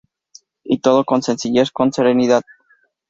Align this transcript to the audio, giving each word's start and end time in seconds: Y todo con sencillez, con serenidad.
Y 0.63 0.79
todo 0.79 1.05
con 1.05 1.21
sencillez, 1.21 1.69
con 1.69 1.93
serenidad. 1.93 2.41